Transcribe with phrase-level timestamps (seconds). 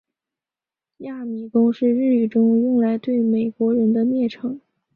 [0.97, 4.59] 亚米公是日语中用来对美国人的蔑称。